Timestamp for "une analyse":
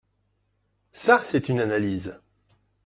1.47-2.19